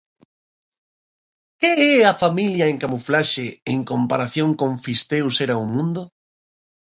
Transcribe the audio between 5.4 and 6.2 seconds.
era un mundo?